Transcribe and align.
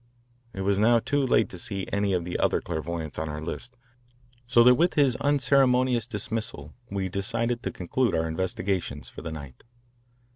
It 0.55 0.61
was 0.61 0.79
now 0.79 0.97
too 0.97 1.19
late 1.21 1.47
to 1.49 1.59
see 1.59 1.85
any 1.93 2.13
of 2.13 2.25
the 2.25 2.39
other 2.39 2.59
clairvoyants 2.59 3.19
on 3.19 3.29
our 3.29 3.39
list, 3.39 3.77
so 4.47 4.63
that 4.63 4.73
with 4.73 4.93
this 4.93 5.15
unceremonious 5.17 6.07
dismissal 6.07 6.73
we 6.89 7.07
decided 7.07 7.61
to 7.61 7.71
conclude 7.71 8.15
our 8.15 8.27
investigations 8.27 9.09
for 9.09 9.21
the 9.21 9.31
night. 9.31 9.63